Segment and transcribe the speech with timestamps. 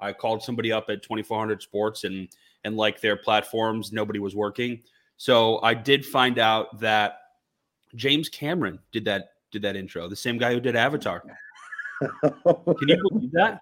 [0.00, 2.28] I called somebody up at 2400 Sports and
[2.64, 4.82] and like their platforms, nobody was working.
[5.16, 7.18] So I did find out that
[7.94, 11.22] James Cameron did that did that intro, the same guy who did Avatar.
[12.00, 13.60] Can you believe that?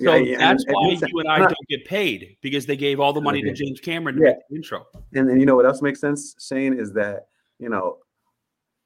[0.00, 2.76] So Yeah, yeah, that's and- why and- you and I don't get paid because they
[2.76, 4.28] gave all the money to James Cameron to Yeah.
[4.28, 4.86] make the intro.
[5.14, 7.26] And then you know what else makes sense, Shane, is that
[7.58, 7.98] you know,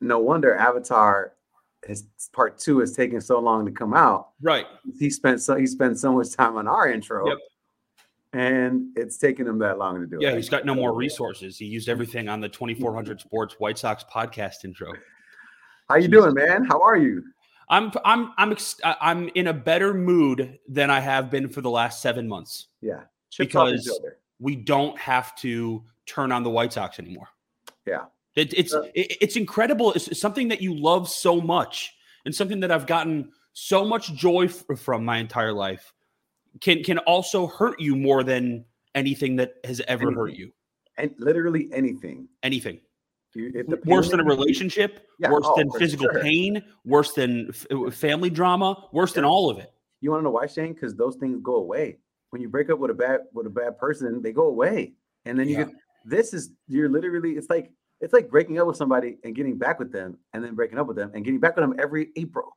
[0.00, 1.34] no wonder Avatar,
[1.88, 4.30] his part two is taking so long to come out.
[4.40, 4.66] Right.
[4.98, 7.38] He spent so he spent so much time on our intro, Yep.
[8.34, 10.30] and it's taking him that long to do Yeah, it.
[10.32, 11.58] Yeah, he's got no more resources.
[11.58, 14.92] He used everything on the 2400 Sports White Sox podcast intro.
[15.88, 16.64] How you doing, man?
[16.64, 17.24] How are you?
[17.70, 21.70] I'm I'm I'm ex- I'm in a better mood than I have been for the
[21.70, 22.68] last 7 months.
[22.80, 23.00] Yeah,
[23.30, 24.00] chips Because-
[24.40, 27.28] We don't have to turn on the White Sox anymore.
[27.86, 28.04] Yeah.
[28.38, 29.92] It, it's Uh, it, it's incredible.
[29.92, 31.94] It's something that you love so much,
[32.24, 35.92] and something that I've gotten so much joy f- from my entire life.
[36.60, 40.52] Can can also hurt you more than anything that has ever hurt you.
[40.96, 42.28] And literally anything.
[42.42, 42.80] Anything
[43.84, 46.22] worse than a relationship, Yeah, worse oh, than physical sure.
[46.22, 49.72] pain, worse than f- family drama, worse than all of it.
[50.00, 50.72] You want to know why, Shane?
[50.72, 51.98] Because those things go away.
[52.30, 54.94] When you break up with a bad with a bad person, they go away,
[55.24, 55.64] and then you Yeah.
[55.64, 59.58] get this is you're literally it's like it's like breaking up with somebody and getting
[59.58, 62.10] back with them, and then breaking up with them and getting back with them every
[62.16, 62.56] April,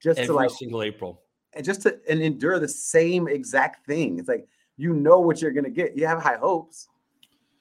[0.00, 1.22] just Every to like single April.
[1.54, 4.18] and just to and endure the same exact thing.
[4.18, 5.96] It's like you know what you're gonna get.
[5.96, 6.88] You have high hopes.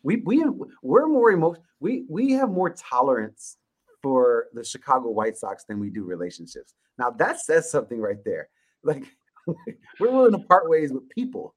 [0.04, 0.44] We we
[0.82, 1.64] we're more emotional.
[1.80, 3.58] We we have more tolerance
[4.02, 6.74] for the Chicago White Sox than we do relationships.
[6.98, 8.50] Now that says something right there.
[8.84, 9.06] Like
[9.46, 11.54] we're willing to part ways with people,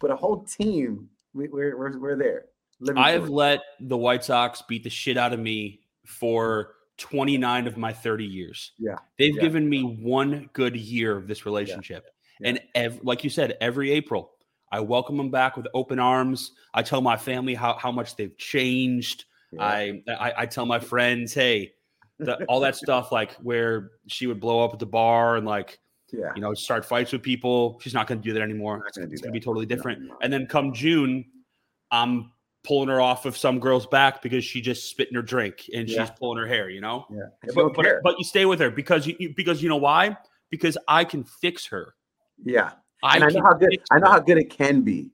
[0.00, 2.46] but a whole team, we, we're, we're we're there.
[2.96, 7.76] I have let the White Sox beat the shit out of me for 29 of
[7.76, 8.72] my 30 years.
[8.78, 9.42] Yeah, They've yeah.
[9.42, 12.06] given me one good year of this relationship.
[12.40, 12.48] yeah.
[12.48, 14.32] And ev- like you said, every April,
[14.70, 16.52] I welcome them back with open arms.
[16.72, 19.24] I tell my family how, how much they've changed.
[19.52, 19.62] Yeah.
[19.64, 21.72] I, I I tell my friends, hey,
[22.18, 25.78] the, all that stuff like where she would blow up at the bar and like
[26.12, 26.32] yeah.
[26.34, 27.78] you know start fights with people.
[27.80, 28.84] She's not going to do that anymore.
[28.94, 30.02] Gonna do it's going to be totally No, different.
[30.02, 30.16] no.
[30.22, 31.24] And then come June,
[31.92, 32.32] I'm
[32.64, 35.88] pulling her off of some girl's back because she just spit in her drink and
[35.88, 36.06] Yeah.
[36.06, 36.70] she's pulling her hair.
[36.70, 39.68] You know, Yeah, but, but, but you stay with her because you, you because you
[39.68, 40.16] know why?
[40.50, 41.94] Because I can fix her.
[42.44, 44.12] yeah, I, and I know how good I know her.
[44.14, 45.10] how good it can be.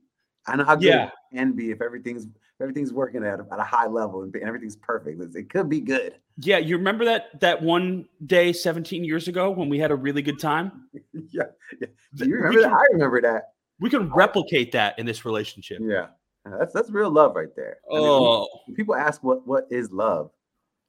[0.47, 1.05] I know how good Yeah.
[1.31, 4.35] it can be if everything's if everything's working at a, at a high level and
[4.37, 5.21] everything's perfect.
[5.35, 6.15] It could be good.
[6.37, 10.21] Yeah, you remember that that one day 17 years ago when we had a really
[10.21, 10.87] good time?
[11.13, 11.43] yeah,
[11.79, 11.87] yeah.
[12.15, 12.69] Do you we remember that?
[12.69, 13.43] can- I remember that.
[13.79, 15.79] We can replicate that in this relationship.
[15.81, 16.07] Yeah,
[16.45, 17.77] that's that's real love right there.
[17.91, 20.31] I mean, Oh, people ask what what is love,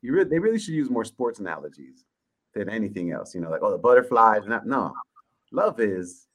[0.00, 2.04] you really they really should use more sports analogies
[2.54, 3.34] than anything else.
[3.34, 4.42] You know, like oh the butterflies.
[4.46, 4.92] Not, no,
[5.50, 6.26] love is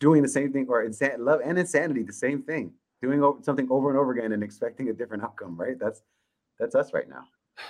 [0.00, 2.72] doing the same thing, or insan- love and insanity, the same thing.
[3.02, 5.56] Doing something over and over again and expecting a different outcome.
[5.56, 5.78] Right?
[5.78, 6.02] That's
[6.58, 7.24] that's us right now.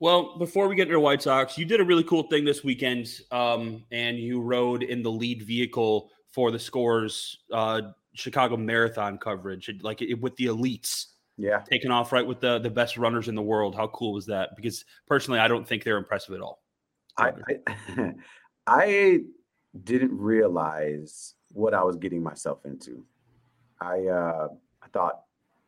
[0.00, 3.08] well, before we get into White Sox, you did a really cool thing this weekend,
[3.32, 7.80] um, and you rode in the lead vehicle for the Scores uh,
[8.16, 11.60] Chicago Marathon coverage, like it, with the elites Yeah.
[11.60, 13.74] taking off right with the the best runners in the world.
[13.74, 14.56] How cool was that?
[14.56, 16.62] Because personally, I don't think they're impressive at all.
[17.18, 17.32] I,
[17.96, 18.12] I
[18.66, 19.20] I
[19.84, 23.04] didn't realize what I was getting myself into.
[23.80, 24.48] I uh
[24.82, 25.22] I thought,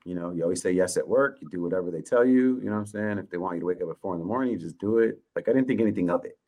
[0.04, 2.66] you know, you always say yes at work, you do whatever they tell you, you
[2.66, 3.18] know what I'm saying?
[3.18, 4.98] If they want you to wake up at four in the morning, you just do
[4.98, 5.20] it.
[5.36, 6.38] Like I didn't think anything of it.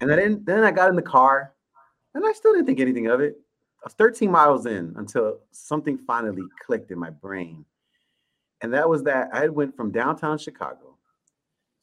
[0.00, 1.52] And then then I got in the car
[2.14, 3.36] and I still didn't think anything of it.
[3.82, 7.64] I was 13 miles in until something finally clicked in my brain.
[8.62, 10.98] And that was that I had went from downtown Chicago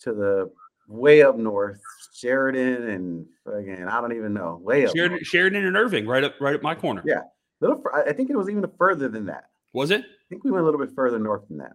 [0.01, 0.51] to the
[0.87, 1.81] way up north,
[2.13, 4.59] Sheridan and again, I don't even know.
[4.61, 4.95] Way up.
[4.95, 7.03] Sheridan, Sheridan and Irving, right up, right at my corner.
[7.05, 7.21] Yeah,
[7.61, 7.83] little.
[7.93, 9.45] I think it was even further than that.
[9.73, 10.01] Was it?
[10.01, 11.73] I think we went a little bit further north than that.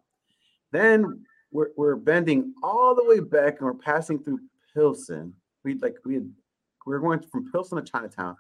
[0.71, 4.41] Then we're, we're bending all the way back and we're passing through
[4.75, 5.35] Pilsen.
[5.65, 6.31] We like we had
[6.87, 8.37] we were going from Pilsen to Chinatown.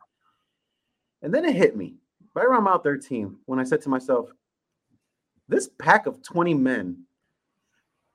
[1.22, 1.94] And then it hit me
[2.34, 4.30] right around mile 13 when I said to myself,
[5.48, 7.04] this pack of 20 men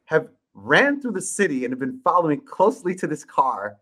[0.05, 3.77] have ran through the city and have been following closely to this car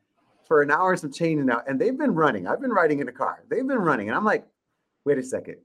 [0.47, 1.61] for an hour and some change now.
[1.67, 2.47] And they've been running.
[2.47, 3.43] I've been riding in a car.
[3.49, 4.09] They've been running.
[4.09, 4.45] And I'm like,
[5.05, 5.57] wait a second.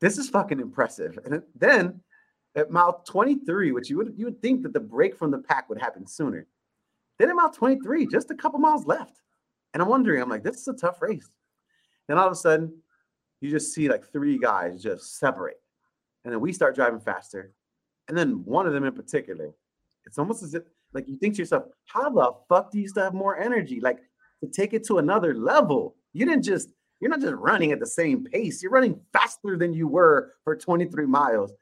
[0.00, 1.18] This is fucking impressive.
[1.24, 2.00] And then
[2.56, 5.68] at mile 23, which you would you would think that the break from the pack
[5.68, 6.46] would happen sooner.
[7.18, 9.20] Then at mile 23, just a couple miles left.
[9.72, 11.28] And I'm wondering, I'm like, this is a tough race.
[12.08, 12.72] Then all of a sudden,
[13.40, 15.60] you just see like three guys just separate.
[16.24, 17.52] And then we start driving faster.
[18.08, 19.50] And then one of them in particular,
[20.06, 20.62] it's almost as if
[20.92, 23.80] like you think to yourself, how the fuck do you still have more energy?
[23.80, 23.98] Like
[24.42, 25.96] to take it to another level.
[26.12, 26.68] You didn't just,
[27.00, 28.62] you're not just running at the same pace.
[28.62, 31.52] You're running faster than you were for 23 miles.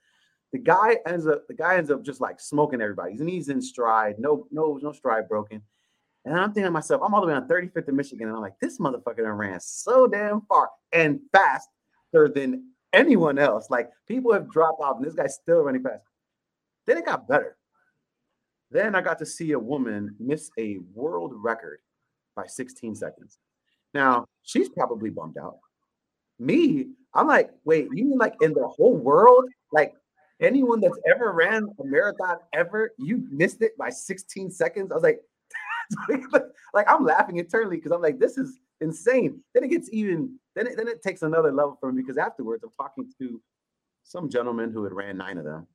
[0.53, 3.13] The guy ends up, the guy ends up just like smoking everybody.
[3.13, 5.63] He's knees in stride, no, no, no stride broken.
[6.25, 8.43] And I'm thinking to myself, I'm all the way on 35th in Michigan, and I'm
[8.43, 11.69] like, this motherfucker done ran so damn far and faster
[12.13, 13.69] than anyone else.
[13.71, 16.05] Like people have dropped off, and this guy's still running fast.
[16.87, 17.57] Then it got better.
[18.71, 21.81] Then I got to see a woman miss a world record
[22.37, 23.39] by 16 seconds.
[23.93, 25.59] Now she's probably bummed out.
[26.39, 29.45] Me, I'm like, wait, you mean like in the whole world?
[29.73, 29.93] Like
[30.41, 34.91] anyone that's ever ran a marathon ever, you missed it by 16 seconds?
[34.91, 35.21] I was like,
[36.75, 39.41] like I'm laughing internally because I'm like, this is insane.
[39.55, 42.63] Then it gets even, then it, then it takes another level for me because afterwards
[42.63, 43.41] I'm talking to
[44.05, 45.67] some gentleman who had ran nine of them,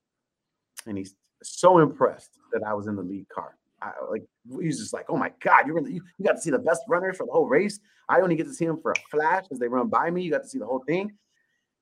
[0.86, 3.56] and he's so impressed that I was in the lead car.
[3.82, 4.26] I, like
[4.60, 6.60] he's just like, oh my god, you're in the, you, you got to see the
[6.60, 7.80] best runners for the whole race.
[8.10, 10.24] I only get to see them for a flash as they run by me.
[10.24, 11.02] You got to see the whole thing.
[11.02, 11.10] And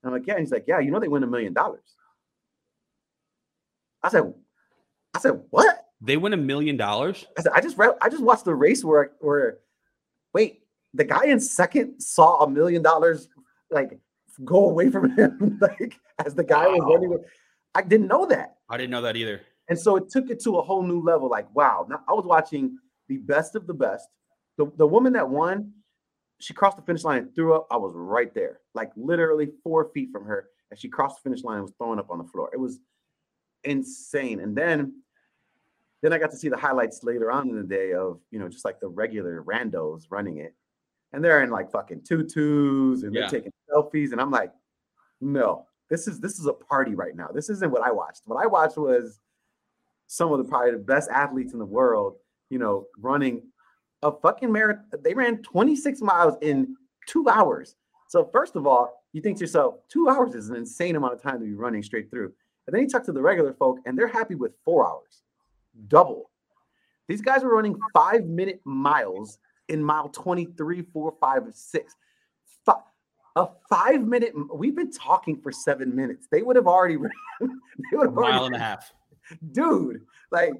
[0.04, 0.34] I'm like, yeah.
[0.34, 1.96] And he's like, yeah, you know they win a million dollars.
[4.04, 4.34] I said,
[5.14, 5.85] I said, what?
[6.02, 7.26] They win a million dollars.
[7.54, 9.60] I just read, I just watched the race where where
[10.34, 10.64] wait,
[10.94, 13.30] the guy in second saw a million dollars
[13.72, 13.98] like
[14.44, 15.96] go away from him, like
[16.26, 16.74] as the guy wow.
[16.74, 17.24] was running.
[17.74, 18.56] I didn't know that.
[18.70, 19.42] I didn't know that either.
[19.70, 21.30] And so it took it to a whole new level.
[21.30, 21.86] Like, wow.
[21.90, 22.78] Now I was watching
[23.08, 24.08] the best of the best.
[24.58, 25.74] The, the woman that won,
[26.40, 27.68] she crossed the finish line and threw up.
[27.72, 30.50] I was right there, like literally four feet from her.
[30.72, 32.50] And she crossed the finish line and was throwing up on the floor.
[32.54, 32.80] It was
[33.64, 34.40] insane.
[34.40, 35.02] And then
[36.06, 38.48] then I got to see the highlights later on in the day of, you know,
[38.48, 40.54] just like the regular randos running it.
[41.12, 43.22] And they're in like fucking tutus and yeah.
[43.22, 44.12] they're taking selfies.
[44.12, 44.52] And I'm like,
[45.20, 47.30] no, this is this is a party right now.
[47.34, 48.22] This isn't what I watched.
[48.26, 49.20] What I watched was
[50.06, 52.18] some of the probably the best athletes in the world,
[52.52, 53.42] you know, running
[54.04, 54.86] a fucking marathon.
[55.04, 56.76] They ran 26 miles in
[57.08, 57.78] two hours.
[58.10, 61.24] So first of all, you think to yourself, two hours is an insane amount of
[61.24, 62.32] time to be running straight through.
[62.68, 65.24] And then you talk to the regular folk, and they're happy with four hours
[65.88, 66.30] double.
[67.08, 69.38] These guys were running five minute miles
[69.68, 71.96] in mile 23, 4, 5, 6.
[72.66, 72.76] Five,
[73.36, 76.28] a five minute, we've been talking for seven minutes.
[76.32, 77.12] They would have already ran.
[77.42, 78.94] they would have a mile already, and a half.
[79.52, 80.02] Dude,
[80.32, 80.54] like,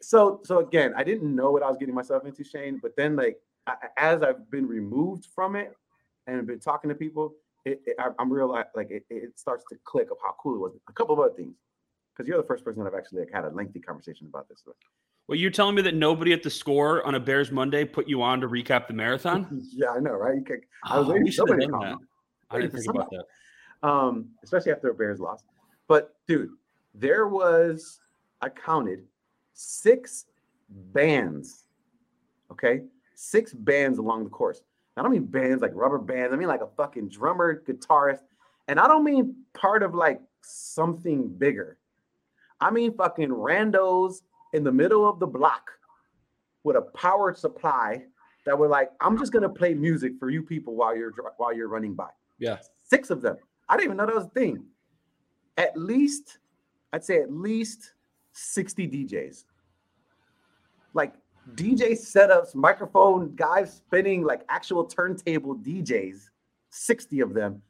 [0.00, 2.80] so, so again, I didn't know what I was getting myself into, Shane.
[2.82, 5.74] But then, like, I, as I've been removed from it
[6.26, 9.76] and been talking to people, it, it, I, am real like it, it starts to
[9.84, 10.72] click of how cool it was.
[10.88, 11.54] A couple of other things
[12.18, 14.64] because you're the first person that I've actually had a lengthy conversation about this.
[14.66, 14.74] with.
[15.28, 18.22] Well, you're telling me that nobody at the score on a Bears Monday put you
[18.22, 19.62] on to recap the marathon?
[19.72, 20.44] yeah, I know, right?
[20.44, 21.96] Can, I was oh, waiting for somebody to that.
[22.50, 23.88] I didn't think about that.
[23.88, 25.44] Um, especially after a Bears loss.
[25.86, 26.50] But dude,
[26.94, 28.00] there was
[28.42, 29.04] I counted
[29.52, 30.26] six
[30.68, 31.66] bands.
[32.50, 32.80] Okay,
[33.14, 34.62] six bands along the course.
[34.96, 36.32] I don't mean bands like rubber bands.
[36.32, 38.22] I mean like a fucking drummer, guitarist,
[38.66, 41.78] and I don't mean part of like something bigger.
[42.60, 44.22] I mean, fucking randos
[44.52, 45.70] in the middle of the block
[46.64, 48.02] with a power supply
[48.46, 51.68] that were like, I'm just gonna play music for you people while you're while you're
[51.68, 52.08] running by.
[52.38, 53.36] Yeah, six of them.
[53.68, 54.64] I didn't even know that was a thing.
[55.56, 56.38] At least,
[56.92, 57.94] I'd say at least
[58.32, 59.44] 60 DJs.
[60.94, 61.14] Like
[61.54, 66.28] DJ setups, microphone guys spinning, like actual turntable DJs,
[66.70, 67.62] 60 of them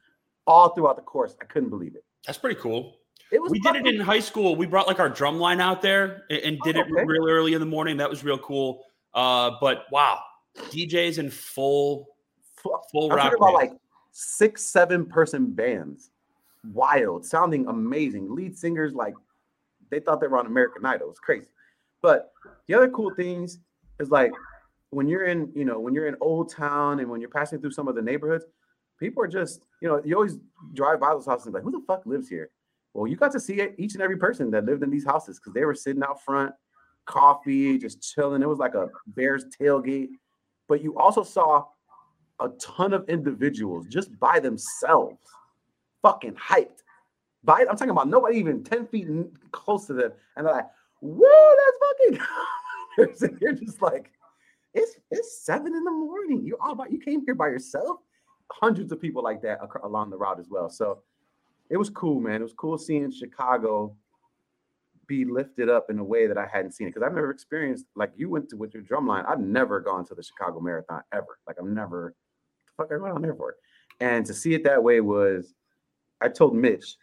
[0.46, 1.36] all throughout the course.
[1.40, 2.04] I couldn't believe it.
[2.26, 2.97] That's pretty cool.
[3.30, 4.56] It was we did it in high school.
[4.56, 6.90] We brought like our drum line out there and, and did oh, okay.
[6.90, 7.98] it real early in the morning.
[7.98, 8.84] That was real cool.
[9.14, 10.20] Uh, but wow,
[10.56, 12.08] DJs in full
[12.90, 13.36] full I'm rock.
[13.36, 13.72] about like
[14.12, 16.10] six, seven person bands.
[16.72, 18.34] Wild, sounding amazing.
[18.34, 19.14] Lead singers like
[19.90, 21.06] they thought they were on American Idol.
[21.06, 21.48] It was crazy.
[22.02, 22.32] But
[22.66, 23.58] the other cool things
[24.00, 24.32] is like
[24.90, 27.72] when you're in, you know, when you're in Old Town and when you're passing through
[27.72, 28.44] some of the neighborhoods,
[28.98, 30.38] people are just, you know, you always
[30.74, 32.50] drive by those houses and be like, who the fuck lives here?
[32.98, 35.38] Well, you got to see it each and every person that lived in these houses
[35.38, 36.52] because they were sitting out front,
[37.06, 38.42] coffee, just chilling.
[38.42, 40.08] It was like a Bears tailgate.
[40.68, 41.66] But you also saw
[42.40, 45.18] a ton of individuals just by themselves,
[46.02, 46.82] fucking hyped.
[47.44, 49.06] By I'm talking about nobody even 10 feet
[49.52, 50.12] close to them.
[50.36, 50.66] And they're like,
[51.00, 53.36] whoa, that's fucking.
[53.40, 54.10] You're just like,
[54.74, 56.44] it's it's seven in the morning.
[56.44, 57.98] You all about you came here by yourself.
[58.50, 60.68] Hundreds of people like that along the route as well.
[60.68, 61.02] So
[61.70, 62.36] it was cool, man.
[62.36, 63.94] It was cool seeing Chicago
[65.06, 67.86] be lifted up in a way that I hadn't seen it because I've never experienced
[67.96, 69.26] like you went to with your drumline.
[69.26, 71.38] I've never gone to the Chicago Marathon ever.
[71.46, 72.14] Like I'm never
[72.66, 73.56] the fuck I went on there for.
[74.00, 75.54] And to see it that way was
[76.20, 76.96] I told Mitch,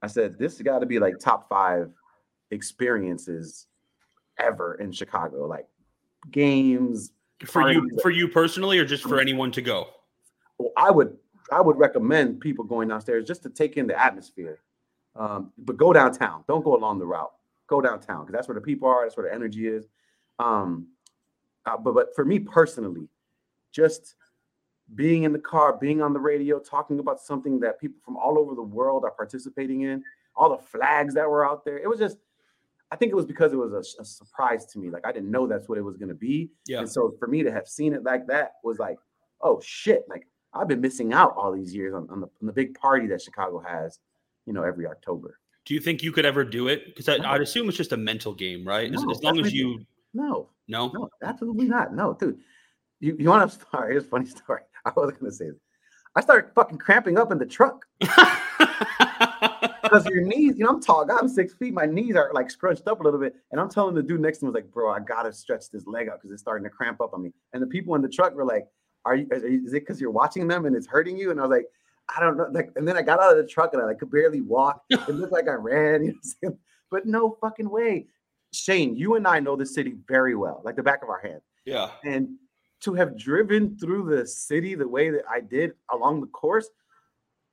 [0.00, 1.90] I said, this got to be like top five
[2.50, 3.66] experiences
[4.38, 5.46] ever in Chicago.
[5.46, 5.66] Like
[6.30, 7.12] games
[7.44, 9.88] for you for you personally or just for um, anyone to go
[10.58, 11.16] well, i would
[11.52, 14.60] i would recommend people going downstairs just to take in the atmosphere
[15.14, 17.32] um, but go downtown don't go along the route
[17.66, 19.88] go downtown because that's where the people are that's where the energy is
[20.38, 20.86] um,
[21.66, 23.08] uh, but but for me personally
[23.72, 24.16] just
[24.94, 28.38] being in the car being on the radio talking about something that people from all
[28.38, 30.02] over the world are participating in
[30.34, 32.18] all the flags that were out there it was just
[32.92, 34.90] I think it was because it was a, a, surprise to me.
[34.90, 36.50] Like I didn't know that's what it was going to be.
[36.66, 36.80] Yeah.
[36.80, 38.98] And so for me to have seen it like that was like,
[39.40, 40.04] oh shit!
[40.10, 43.06] Like I've been missing out all these years on, on, the, on the big party
[43.08, 43.98] that Chicago has,
[44.46, 45.38] you know, every October.
[45.64, 46.86] Do you think you could ever do it?
[46.86, 48.90] Because I'd assume it's just a mental game, right?
[48.90, 49.84] No, as, as long as you.
[50.12, 50.48] No.
[50.68, 50.90] No.
[50.92, 51.94] No, absolutely not.
[51.94, 52.38] No, dude.
[53.00, 53.90] You, you want to start?
[53.90, 54.62] Here's a funny story.
[54.84, 55.60] I wasn't going to say this.
[56.14, 57.86] I started fucking cramping up in the truck.
[58.00, 58.26] because
[60.06, 61.06] your knees, you know, I'm tall.
[61.10, 61.72] I'm six feet.
[61.72, 63.34] My knees are like scrunched up a little bit.
[63.50, 65.86] And I'm telling the dude next to me, was like, bro, I gotta stretch this
[65.86, 67.32] leg out because it's starting to cramp up on me.
[67.52, 68.66] And the people in the truck were like,
[69.04, 71.30] Are you is it because you're watching them and it's hurting you?
[71.30, 71.66] And I was like,
[72.14, 72.48] I don't know.
[72.50, 74.82] Like, and then I got out of the truck and I like could barely walk.
[74.90, 76.58] It looked like I ran, you know
[76.92, 78.06] but no fucking way.
[78.52, 81.40] Shane, you and I know the city very well, like the back of our hand.
[81.64, 81.88] Yeah.
[82.04, 82.36] And
[82.82, 86.68] to have driven through the city the way that I did along the course,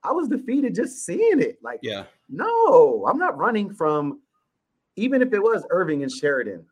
[0.03, 1.57] I was defeated just seeing it.
[1.63, 4.21] Like, yeah, no, I'm not running from,
[4.97, 6.65] even if it was Irving and Sheridan,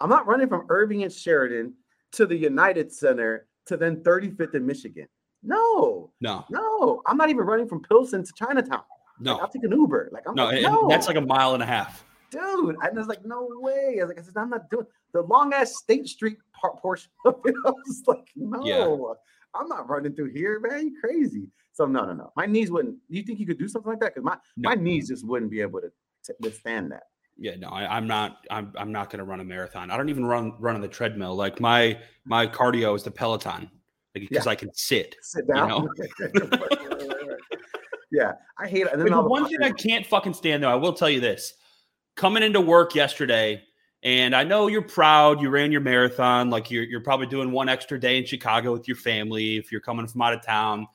[0.00, 1.74] I'm not running from Irving and Sheridan
[2.12, 5.06] to the United Center to then 35th in Michigan.
[5.42, 8.82] No, no, no, I'm not even running from Pilsen to Chinatown.
[9.20, 10.08] No, like, I'll take an Uber.
[10.12, 12.76] Like, I'm no, like, no, that's like a mile and a half, dude.
[12.80, 13.98] And I was like, no way.
[14.00, 17.10] I was like, I said, I'm not doing the long ass State Street part portion
[17.26, 17.54] of it.
[17.66, 19.60] I was like, no, yeah.
[19.60, 20.86] I'm not running through here, man.
[20.86, 21.48] You crazy.
[21.72, 22.32] So no, no, no.
[22.36, 22.96] My knees wouldn't.
[23.08, 24.14] You think you could do something like that?
[24.14, 24.70] Because my no.
[24.70, 25.90] my knees just wouldn't be able to
[26.24, 27.04] t- withstand that.
[27.36, 28.46] Yeah, no, I, am not.
[28.50, 29.90] I'm I'm not going to run a marathon.
[29.90, 31.34] I don't even run run on the treadmill.
[31.34, 33.70] Like my my cardio is the Peloton,
[34.12, 34.50] because like, yeah.
[34.50, 35.16] I can sit.
[35.22, 35.68] Sit down.
[35.68, 36.58] You know?
[38.12, 38.96] yeah, I hate it.
[38.96, 41.54] The one thing I can't fucking stand though, I will tell you this:
[42.14, 43.62] coming into work yesterday,
[44.04, 45.42] and I know you're proud.
[45.42, 46.50] You ran your marathon.
[46.50, 49.80] Like you're you're probably doing one extra day in Chicago with your family if you're
[49.80, 50.86] coming from out of town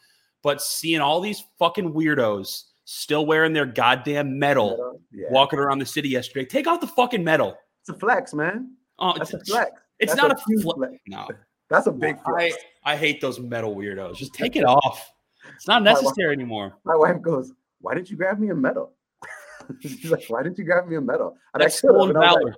[0.41, 5.27] but seeing all these fucking weirdos still wearing their goddamn medal yeah.
[5.29, 6.43] walking around the city yesterday.
[6.43, 7.55] Take out the fucking medal.
[7.81, 8.75] It's a flex, man.
[8.97, 9.71] Oh, That's it's a flex.
[9.99, 10.75] It's That's not a, a flex.
[10.75, 10.93] flex.
[11.07, 11.27] No.
[11.69, 12.55] That's a big flex.
[12.83, 14.15] I, I hate those medal weirdos.
[14.15, 15.11] Just take it off.
[15.55, 16.77] It's not necessary my, anymore.
[16.83, 18.93] My wife goes, Why didn't you grab me a medal?
[19.81, 21.37] She's like, Why didn't you grab me a medal?
[21.53, 22.43] And That's stolen valor.
[22.43, 22.53] Like,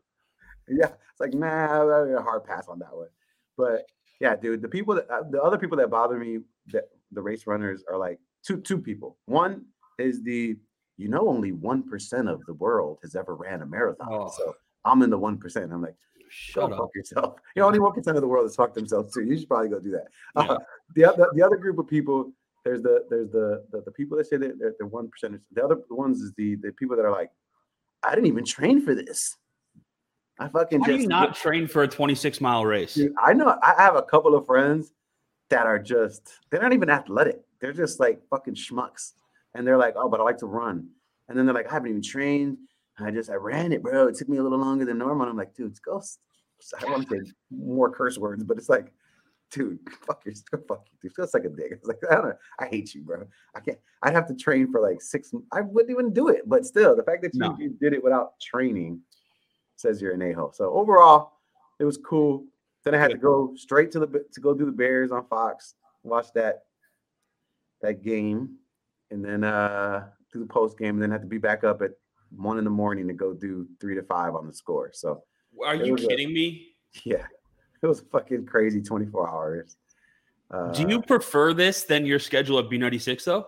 [0.69, 0.88] yeah.
[1.11, 3.09] It's like, nah, a hard pass on that one.
[3.57, 3.83] But
[4.21, 7.45] yeah, dude, the people that uh, the other people that bother me that the race
[7.45, 9.17] runners are like two two people.
[9.25, 9.65] One
[10.01, 10.58] is the
[10.98, 14.08] you know only one percent of the world has ever ran a marathon.
[14.12, 14.31] Oh.
[14.36, 14.55] So
[14.86, 15.72] I'm in the one percent.
[15.72, 15.96] I'm like,
[16.29, 16.89] shut up.
[16.96, 17.36] yourself.
[17.55, 19.24] You know, only one percent of the world has fucked themselves too.
[19.24, 20.08] You should probably go do that.
[20.36, 20.53] Yeah.
[20.53, 20.60] Uh,
[20.96, 22.31] the other the other group of people.
[22.63, 25.41] There's the there's the the, the people that say that they're, they're one percent.
[25.51, 27.31] The other ones is the the people that are like,
[28.03, 29.36] I didn't even train for this.
[30.39, 32.96] I fucking Why just do you not train for a 26 mile race.
[32.96, 34.91] Dude, I know I have a couple of friends
[35.50, 37.41] that are just they're not even athletic.
[37.60, 39.13] They're just like fucking schmucks.
[39.53, 40.88] And they're like, oh, but I like to run.
[41.27, 42.58] And then they're like, I haven't even trained.
[43.00, 44.08] I just I ran it, bro.
[44.08, 45.24] It took me a little longer than normal.
[45.24, 46.01] And I'm like, dude, go.
[46.79, 48.93] I want to say more curse words, but it's like,
[49.51, 50.34] dude, fuck your
[50.67, 51.15] fuck you, dude.
[51.15, 51.72] Feels like a dick.
[51.72, 52.36] It's like I don't know.
[52.60, 53.25] I hate you, bro.
[53.55, 53.79] I can't.
[54.03, 55.31] I'd have to train for like six.
[55.51, 56.41] I wouldn't even do it.
[56.48, 57.58] But still, the fact that you, no.
[57.60, 59.01] you did it without training
[59.75, 60.51] says you're an a hole.
[60.53, 61.34] So overall,
[61.79, 62.46] it was cool.
[62.84, 65.75] Then I had to go straight to the to go do the Bears on Fox.
[66.03, 66.63] Watch that
[67.81, 68.58] that game,
[69.12, 71.91] and then uh do the post game, and then have to be back up at
[72.36, 74.91] one in the morning to go do three to five on the score.
[74.94, 75.24] So
[75.65, 76.68] are you kidding a, me?
[77.06, 77.25] Yeah.
[77.82, 79.77] it was fucking crazy 24 hours.
[80.50, 83.48] Uh, Do you prefer this than your schedule at B96 though?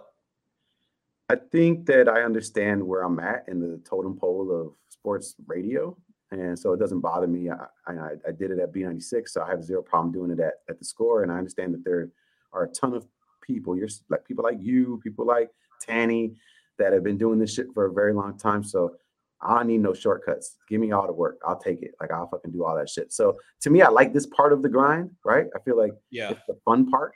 [1.29, 5.97] I think that I understand where I'm at in the totem pole of sports radio.
[6.31, 7.49] And so it doesn't bother me.
[7.49, 10.55] I, I, I did it at B96, so I have zero problem doing it at,
[10.67, 11.23] at the score.
[11.23, 12.09] And I understand that there
[12.53, 13.05] are a ton of
[13.45, 15.49] people, you're like people like you, people like
[15.81, 16.35] Tanny,
[16.79, 18.63] that have been doing this shit for a very long time.
[18.63, 18.95] So
[19.41, 20.57] I need no shortcuts.
[20.69, 21.39] Give me all the work.
[21.45, 21.91] I'll take it.
[21.99, 23.11] Like I'll fucking do all that shit.
[23.11, 25.47] So to me, I like this part of the grind, right?
[25.55, 27.13] I feel like yeah, it's the fun part,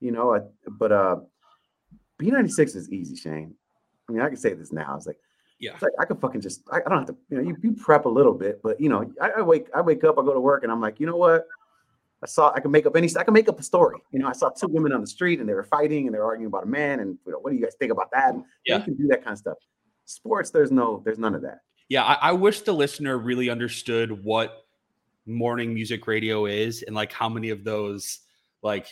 [0.00, 0.34] you know.
[0.34, 0.40] I,
[0.78, 1.16] but uh
[2.20, 3.54] B96 is easy, Shane.
[4.08, 4.96] I mean, I can say this now.
[4.96, 5.18] It's like,
[5.60, 7.56] yeah, it's like I could fucking just I, I don't have to, you know, you,
[7.62, 10.22] you, prep a little bit, but you know, I, I, wake I wake up, I
[10.22, 11.46] go to work, and I'm like, you know what?
[12.22, 13.98] I saw I can make up any I can make up a story.
[14.10, 16.18] You know, I saw two women on the street and they were fighting and they
[16.18, 18.34] were arguing about a man, and you know, what do you guys think about that?
[18.34, 19.58] And yeah, you can do that kind of stuff.
[20.06, 21.60] Sports, there's no, there's none of that.
[21.88, 24.64] Yeah, I, I wish the listener really understood what
[25.26, 28.20] morning music radio is and like how many of those
[28.62, 28.88] like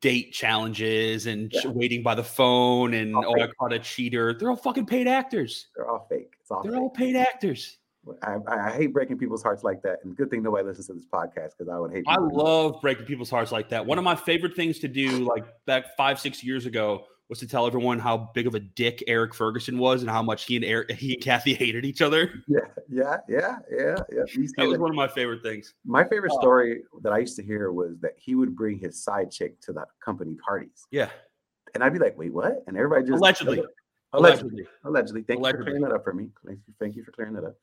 [0.00, 1.68] date challenges and yeah.
[1.68, 4.34] waiting by the phone and all oh I caught a cheater.
[4.34, 5.68] They're all fucking paid actors.
[5.74, 6.34] They're all fake.
[6.40, 6.80] It's all they're fake.
[6.80, 7.78] all paid actors.
[8.22, 9.98] I, I, hate breaking people's hearts like that.
[10.04, 12.04] And good thing nobody listens to this podcast because I would hate.
[12.06, 13.84] I love breaking people's hearts like that.
[13.84, 17.46] One of my favorite things to do, like back five, six years ago, was to
[17.46, 20.64] tell everyone how big of a dick Eric Ferguson was and how much he and
[20.64, 22.32] Eric, he and Kathy hated each other.
[22.48, 24.46] Yeah, yeah, yeah, yeah, yeah.
[24.56, 25.74] that was one of my favorite things.
[25.84, 29.02] My favorite uh, story that I used to hear was that he would bring his
[29.02, 30.86] side chick to the company parties.
[30.92, 31.10] Yeah,
[31.74, 33.62] and I'd be like, "Wait, what?" And everybody just allegedly,
[34.12, 35.22] allegedly, allegedly.
[35.22, 35.58] Thank allegedly.
[35.58, 36.28] you for clearing that up for me.
[36.46, 37.56] Thank you, thank you for clearing that up.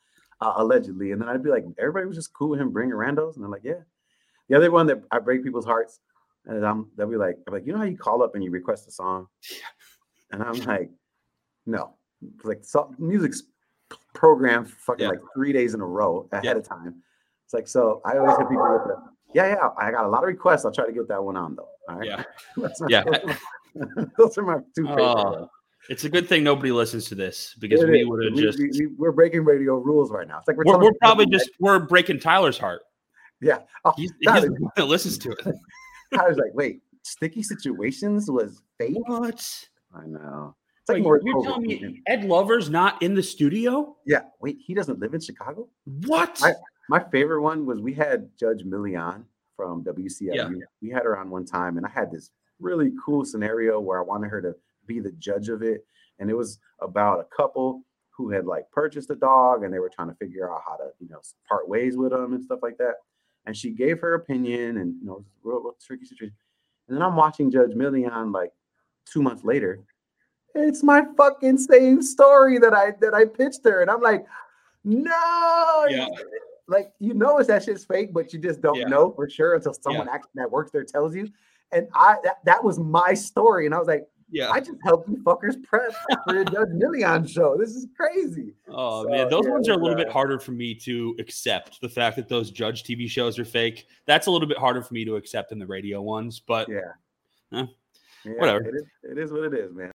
[0.43, 3.35] Uh, allegedly, and then I'd be like, everybody was just cool with him bringing randos,
[3.35, 3.81] and I'm like, yeah.
[4.49, 5.99] The other one that I break people's hearts,
[6.45, 8.51] and I'm they'll be like, I'm like, you know how you call up and you
[8.51, 9.27] request a song.
[9.49, 9.57] Yeah
[10.33, 10.89] and I'm like,
[11.65, 11.95] no,
[12.43, 13.43] like so, music's
[14.13, 15.11] programmed fucking yeah.
[15.11, 16.51] like three days in a row ahead yeah.
[16.53, 16.95] of time.
[17.45, 18.97] It's like, so I always have people with the,
[19.33, 20.65] yeah, yeah, I got a lot of requests.
[20.65, 21.69] I'll try to get that one on though.
[21.87, 22.07] All right.
[22.07, 22.23] Yeah.
[22.89, 23.03] yeah.
[24.17, 25.03] those are my two favorite.
[25.03, 25.47] Uh,
[25.89, 28.59] it's a good thing nobody listens to this because it we would have just.
[28.59, 30.39] We, are breaking radio rules right now.
[30.39, 32.83] It's like we're, we're, we're probably just we're breaking Tyler's heart.
[33.41, 35.55] Yeah, oh, he's, he's that listens to it.
[36.17, 38.95] I was like, wait, sticky situations was fake.
[39.07, 39.67] What?
[39.93, 40.55] I know.
[40.81, 43.95] It's like wait, more you're telling me Ed Lover's not in the studio?
[44.05, 44.23] Yeah.
[44.41, 45.69] Wait, he doesn't live in Chicago?
[45.85, 46.39] What?
[46.41, 46.53] My,
[46.89, 49.23] my favorite one was we had Judge Milian
[49.55, 50.33] from WCW.
[50.33, 50.49] Yeah.
[50.81, 54.03] We had her on one time, and I had this really cool scenario where I
[54.03, 54.55] wanted her to
[54.87, 55.85] be the judge of it.
[56.19, 59.91] And it was about a couple who had like purchased a dog and they were
[59.93, 62.77] trying to figure out how to, you know, part ways with them and stuff like
[62.77, 62.95] that.
[63.45, 66.35] And she gave her opinion and, you know, real, real tricky situation.
[66.87, 68.51] And then I'm watching Judge Milian like
[69.05, 69.79] two months later,
[70.55, 74.25] it's my fucking same story that I that I pitched her, and I'm like,
[74.83, 76.07] no, yeah.
[76.67, 78.87] like you know it's that shit's fake, but you just don't yeah.
[78.87, 80.13] know for sure until someone yeah.
[80.13, 81.29] actually that works there tells you.
[81.71, 85.07] And I that, that was my story, and I was like, yeah, I just helped
[85.07, 85.93] you fuckers prep
[86.25, 87.55] for the Judge Milian show.
[87.55, 88.53] This is crazy.
[88.67, 91.15] Oh so, man, those yeah, ones are a little uh, bit harder for me to
[91.19, 91.79] accept.
[91.81, 94.93] The fact that those Judge TV shows are fake, that's a little bit harder for
[94.95, 96.41] me to accept than the radio ones.
[96.45, 96.79] But yeah,
[97.53, 97.65] eh,
[98.25, 98.67] yeah, whatever.
[98.67, 99.91] It is, it is what it is, man.